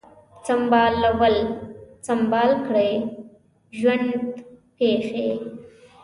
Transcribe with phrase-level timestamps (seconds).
[0.47, 1.35] سمبالول،
[2.07, 2.91] سمبال کړی،
[3.77, 4.09] ژوند
[4.77, 5.27] پیښې